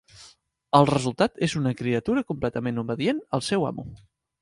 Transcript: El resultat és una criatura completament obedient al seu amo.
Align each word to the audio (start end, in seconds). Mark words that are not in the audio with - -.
El 0.77 0.87
resultat 0.91 1.37
és 1.49 1.55
una 1.61 1.75
criatura 1.83 2.25
completament 2.33 2.85
obedient 2.87 3.25
al 3.39 3.49
seu 3.53 3.73
amo. 3.73 3.91